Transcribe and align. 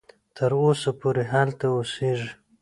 تر 0.35 0.51
اوسه 0.61 0.89
پوري 0.99 1.23
هلته 1.33 1.65
اوسیږي. 1.75 2.31